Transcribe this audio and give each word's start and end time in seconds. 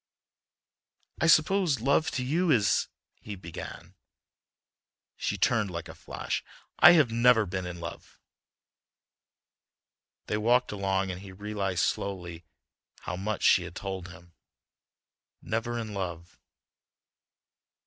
"I 1.19 1.27
suppose 1.27 1.79
love 1.79 2.09
to 2.17 2.23
you 2.25 2.49
is—" 2.49 2.87
he 3.19 3.35
began. 3.35 3.93
She 5.15 5.37
turned 5.37 5.69
like 5.69 5.87
a 5.87 5.93
flash. 5.93 6.43
"I 6.79 6.93
have 6.93 7.11
never 7.11 7.45
been 7.45 7.67
in 7.67 7.79
love." 7.79 8.19
They 10.25 10.37
walked 10.37 10.71
along, 10.71 11.11
and 11.11 11.21
he 11.21 11.31
realized 11.31 11.83
slowly 11.83 12.43
how 13.01 13.15
much 13.15 13.43
she 13.43 13.61
had 13.61 13.75
told 13.75 14.07
him... 14.07 14.33
never 15.39 15.77
in 15.77 15.93
love.... 15.93 16.39